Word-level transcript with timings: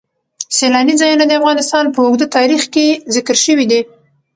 سیلانی 0.57 0.93
ځایونه 1.01 1.23
د 1.27 1.31
افغانستان 1.39 1.85
په 1.95 1.99
اوږده 2.05 2.27
تاریخ 2.37 2.63
کې 2.73 2.85
ذکر 3.15 3.35
شوی 3.45 3.65
دی. 3.71 3.81